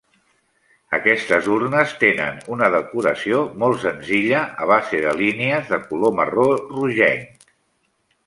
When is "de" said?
5.05-5.13, 5.75-5.81